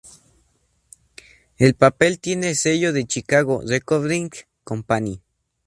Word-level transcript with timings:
El 1.59 1.75
papel 1.75 2.19
tiene 2.19 2.49
el 2.49 2.55
sello 2.55 2.91
de 2.91 3.05
Chicago 3.05 3.61
Recording 3.63 4.31
Company. 4.63 5.21